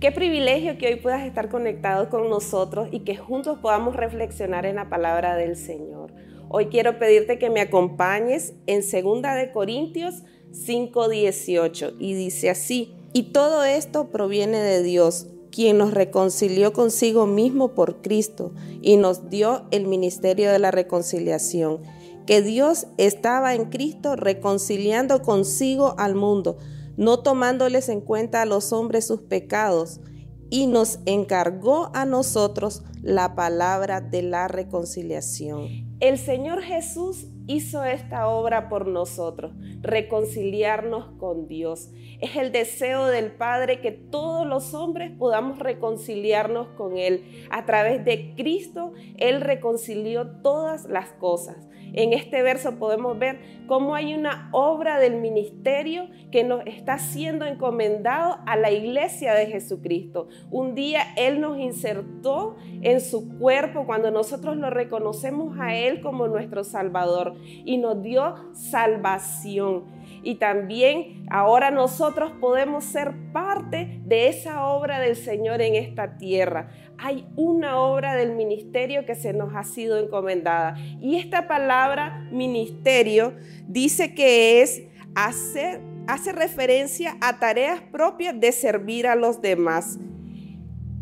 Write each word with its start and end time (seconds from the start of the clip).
Qué 0.00 0.12
privilegio 0.12 0.78
que 0.78 0.86
hoy 0.86 0.94
puedas 0.94 1.26
estar 1.26 1.48
conectado 1.48 2.08
con 2.08 2.30
nosotros 2.30 2.88
y 2.92 3.00
que 3.00 3.16
juntos 3.16 3.58
podamos 3.60 3.96
reflexionar 3.96 4.64
en 4.64 4.76
la 4.76 4.88
palabra 4.88 5.34
del 5.34 5.56
Señor. 5.56 6.12
Hoy 6.48 6.66
quiero 6.66 7.00
pedirte 7.00 7.40
que 7.40 7.50
me 7.50 7.60
acompañes 7.60 8.54
en 8.68 8.82
2 8.82 9.34
de 9.34 9.50
Corintios 9.50 10.22
5:18 10.52 11.94
y 11.98 12.14
dice 12.14 12.48
así: 12.48 12.94
"Y 13.12 13.32
todo 13.32 13.64
esto 13.64 14.08
proviene 14.10 14.58
de 14.58 14.84
Dios, 14.84 15.26
quien 15.50 15.78
nos 15.78 15.92
reconcilió 15.92 16.72
consigo 16.72 17.26
mismo 17.26 17.74
por 17.74 18.00
Cristo 18.00 18.52
y 18.80 18.98
nos 18.98 19.28
dio 19.30 19.64
el 19.72 19.88
ministerio 19.88 20.52
de 20.52 20.60
la 20.60 20.70
reconciliación, 20.70 21.82
que 22.24 22.40
Dios 22.40 22.86
estaba 22.98 23.56
en 23.56 23.64
Cristo 23.64 24.14
reconciliando 24.14 25.22
consigo 25.22 25.96
al 25.98 26.14
mundo." 26.14 26.56
No 26.98 27.20
tomándoles 27.20 27.88
en 27.88 28.02
cuenta 28.02 28.42
a 28.42 28.46
los 28.46 28.74
hombres 28.74 29.06
sus 29.06 29.22
pecados, 29.22 30.00
y 30.50 30.66
nos 30.66 30.98
encargó 31.06 31.90
a 31.94 32.04
nosotros 32.04 32.82
la 33.08 33.34
palabra 33.34 34.02
de 34.02 34.20
la 34.20 34.48
reconciliación. 34.48 35.96
El 35.98 36.18
Señor 36.18 36.60
Jesús 36.60 37.28
hizo 37.46 37.82
esta 37.82 38.28
obra 38.28 38.68
por 38.68 38.86
nosotros, 38.86 39.52
reconciliarnos 39.80 41.06
con 41.18 41.48
Dios. 41.48 41.90
Es 42.20 42.36
el 42.36 42.52
deseo 42.52 43.06
del 43.06 43.32
Padre 43.32 43.80
que 43.80 43.92
todos 43.92 44.46
los 44.46 44.74
hombres 44.74 45.10
podamos 45.18 45.58
reconciliarnos 45.58 46.68
con 46.76 46.98
Él. 46.98 47.46
A 47.50 47.64
través 47.64 48.04
de 48.04 48.34
Cristo, 48.36 48.92
Él 49.16 49.40
reconcilió 49.40 50.26
todas 50.42 50.84
las 50.84 51.08
cosas. 51.12 51.68
En 51.94 52.12
este 52.12 52.42
verso 52.42 52.78
podemos 52.78 53.18
ver 53.18 53.40
cómo 53.66 53.94
hay 53.94 54.14
una 54.14 54.50
obra 54.52 54.98
del 54.98 55.16
ministerio 55.16 56.08
que 56.30 56.44
nos 56.44 56.66
está 56.66 56.98
siendo 56.98 57.46
encomendado 57.46 58.38
a 58.46 58.56
la 58.56 58.70
iglesia 58.70 59.34
de 59.34 59.46
Jesucristo. 59.46 60.28
Un 60.50 60.74
día 60.74 61.00
Él 61.16 61.40
nos 61.40 61.58
insertó 61.58 62.56
en 62.82 62.97
su 63.00 63.38
cuerpo 63.38 63.86
cuando 63.86 64.10
nosotros 64.10 64.56
lo 64.56 64.70
reconocemos 64.70 65.58
a 65.58 65.74
Él 65.74 66.00
como 66.00 66.28
nuestro 66.28 66.64
Salvador 66.64 67.34
y 67.44 67.78
nos 67.78 68.02
dio 68.02 68.34
salvación 68.52 69.84
y 70.22 70.36
también 70.36 71.26
ahora 71.30 71.70
nosotros 71.70 72.32
podemos 72.40 72.84
ser 72.84 73.14
parte 73.32 74.00
de 74.04 74.28
esa 74.28 74.64
obra 74.66 75.00
del 75.00 75.16
Señor 75.16 75.62
en 75.62 75.74
esta 75.74 76.16
tierra. 76.16 76.70
Hay 76.98 77.26
una 77.36 77.80
obra 77.80 78.14
del 78.14 78.32
ministerio 78.32 79.06
que 79.06 79.14
se 79.14 79.32
nos 79.32 79.54
ha 79.54 79.64
sido 79.64 79.98
encomendada 79.98 80.76
y 81.00 81.16
esta 81.16 81.46
palabra 81.46 82.26
ministerio 82.32 83.34
dice 83.66 84.14
que 84.14 84.62
es 84.62 84.82
hacer 85.14 85.80
hace 86.08 86.32
referencia 86.32 87.18
a 87.20 87.38
tareas 87.38 87.82
propias 87.82 88.40
de 88.40 88.50
servir 88.50 89.06
a 89.06 89.14
los 89.14 89.42
demás. 89.42 89.98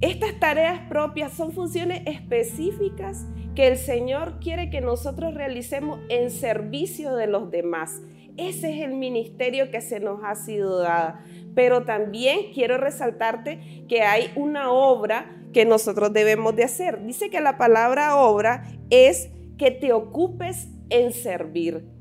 Estas 0.02 0.38
tareas 0.38 0.80
propias 0.90 1.32
son 1.32 1.52
funciones 1.52 2.02
específicas 2.04 3.24
que 3.54 3.66
el 3.66 3.78
Señor 3.78 4.40
quiere 4.40 4.68
que 4.68 4.82
nosotros 4.82 5.32
realicemos 5.32 6.00
en 6.10 6.30
servicio 6.30 7.16
de 7.16 7.26
los 7.26 7.50
demás. 7.50 8.02
Ese 8.36 8.74
es 8.74 8.84
el 8.84 8.92
ministerio 8.92 9.70
que 9.70 9.80
se 9.80 9.98
nos 9.98 10.22
ha 10.22 10.34
sido 10.34 10.80
dada. 10.80 11.24
Pero 11.54 11.84
también 11.84 12.52
quiero 12.52 12.76
resaltarte 12.76 13.86
que 13.88 14.02
hay 14.02 14.30
una 14.36 14.70
obra 14.70 15.34
que 15.54 15.64
nosotros 15.64 16.12
debemos 16.12 16.54
de 16.54 16.64
hacer. 16.64 17.02
Dice 17.06 17.30
que 17.30 17.40
la 17.40 17.56
palabra 17.56 18.16
obra 18.16 18.64
es 18.90 19.30
que 19.56 19.70
te 19.70 19.94
ocupes 19.94 20.68
en 20.90 21.14
servir. 21.14 21.95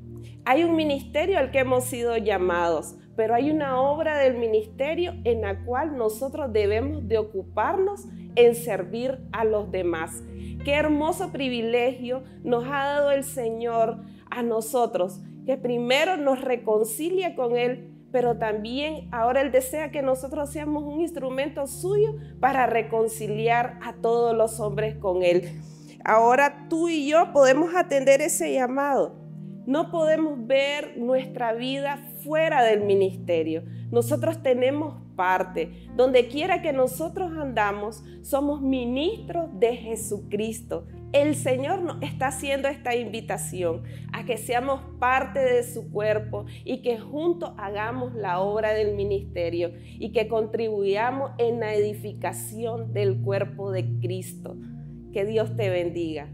Hay 0.48 0.64
un 0.64 0.76
ministerio 0.76 1.40
al 1.40 1.50
que 1.50 1.60
hemos 1.60 1.86
sido 1.86 2.16
llamados, 2.18 2.96
pero 3.16 3.34
hay 3.34 3.50
una 3.50 3.82
obra 3.82 4.20
del 4.20 4.38
ministerio 4.38 5.16
en 5.24 5.42
la 5.42 5.66
cual 5.66 5.98
nosotros 5.98 6.54
debemos 6.54 7.08
de 7.08 7.18
ocuparnos 7.18 8.06
en 8.36 8.54
servir 8.54 9.17
a 9.32 9.44
los 9.44 9.72
demás. 9.72 10.22
Qué 10.64 10.73
hermoso 10.73 11.32
privilegio 11.32 12.22
nos 12.44 12.66
ha 12.66 12.86
dado 12.86 13.10
el 13.10 13.23
Señor 13.23 13.98
a 14.30 14.44
nosotros 14.44 15.20
que 15.48 15.58
primero 15.58 16.16
nos 16.16 16.42
reconcilia 16.42 17.36
con 17.36 17.58
Él, 17.58 17.92
pero 18.11 18.38
también 18.38 19.10
ahora 19.11 19.42
Él 19.42 19.52
desea 19.52 19.89
que 19.89 20.04
nosotros 20.04 20.52
seamos 20.52 20.84
un 20.84 21.02
instrumento 21.02 21.66
suyo 21.66 22.16
para 22.39 22.67
reconciliar 22.67 23.80
a 23.84 23.94
todos 23.94 24.36
los 24.36 24.60
hombres 24.60 24.95
con 24.95 25.23
Él. 25.23 25.60
Ahora 26.04 26.67
tú 26.70 26.88
y 26.88 27.10
yo 27.10 27.34
podemos 27.34 27.73
atender 27.76 28.22
ese 28.22 28.54
llamado. 28.54 29.24
No 29.65 29.89
podemos 29.89 30.45
ver 30.45 30.98
nuestra 30.98 31.53
vida 31.53 31.98
fuera 32.23 32.64
del 32.64 32.81
ministerio. 32.81 33.64
Nosotros 33.92 34.43
tenemos 34.43 34.95
parte. 35.15 35.89
Donde 35.95 36.27
quiera 36.27 36.61
que 36.61 36.73
nosotros 36.73 37.31
andamos, 37.31 38.04
somos 38.21 38.61
ministros 38.61 39.48
de 39.59 39.75
Jesucristo. 39.75 40.86
El 41.14 41.36
Señor 41.36 41.81
nos 41.81 42.02
está 42.04 42.27
haciendo 42.27 42.67
esta 42.67 42.95
invitación 42.95 43.83
a 44.11 44.25
que 44.25 44.37
seamos 44.37 44.81
parte 44.99 45.39
de 45.39 45.64
su 45.64 45.89
cuerpo 45.89 46.45
y 46.65 46.81
que 46.81 46.99
juntos 46.99 47.54
hagamos 47.58 48.14
la 48.14 48.42
obra 48.42 48.73
del 48.73 48.95
ministerio 48.95 49.71
y 49.98 50.11
que 50.11 50.27
contribuyamos 50.27 51.31
en 51.37 51.61
la 51.61 51.73
edificación 51.73 52.93
del 52.93 53.21
cuerpo 53.21 53.71
de 53.71 53.86
Cristo. 54.02 54.58
Que 55.14 55.25
Dios 55.25 55.55
te 55.55 55.70
bendiga. 55.70 56.30